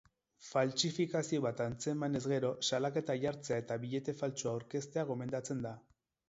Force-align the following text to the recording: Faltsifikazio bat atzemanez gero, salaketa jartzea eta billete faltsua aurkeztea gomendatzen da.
Faltsifikazio 0.43 1.43
bat 1.45 1.59
atzemanez 1.65 2.21
gero, 2.31 2.49
salaketa 2.69 3.17
jartzea 3.27 3.61
eta 3.65 3.79
billete 3.85 4.17
faltsua 4.23 4.55
aurkeztea 4.55 5.05
gomendatzen 5.13 5.63
da. 5.69 5.77